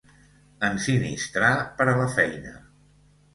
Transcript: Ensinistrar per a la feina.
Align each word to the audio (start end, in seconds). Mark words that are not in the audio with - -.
Ensinistrar 0.69 1.51
per 1.81 1.87
a 1.93 1.95
la 2.01 2.09
feina. 2.17 2.55